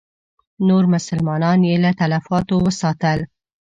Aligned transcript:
نور 0.67 0.83
مسلمانان 0.93 1.59
یې 1.69 1.75
له 1.83 1.91
تلفاتو 1.99 2.55
وساتل. 2.65 3.19